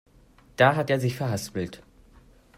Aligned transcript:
Da 0.57 0.75
hat 0.75 0.89
er 0.89 0.99
sich 0.99 1.15
verhaspelt. 1.15 1.83